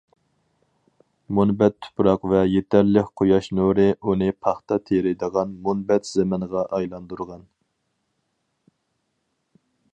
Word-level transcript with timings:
مۇنبەت 1.39 1.75
تۇپراق 1.87 2.25
ۋە 2.31 2.39
يېتەرلىك 2.53 3.11
قۇياش 3.21 3.51
نۇرى 3.59 3.87
ئۇنى 4.05 4.31
پاختا 4.47 4.79
تېرىيدىغان 4.89 5.53
مۇنبەت 5.69 6.11
زېمىنغا 6.15 6.67
ئايلاندۇرغان. 6.79 7.47